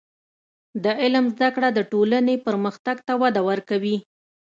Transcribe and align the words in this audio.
د 0.83 0.85
علم 1.01 1.25
زده 1.35 1.49
کړه 1.55 1.69
د 1.73 1.79
ټولنې 1.91 2.35
پرمختګ 2.47 2.97
ته 3.07 3.13
وده 3.21 3.41
ورکوي. 3.49 3.97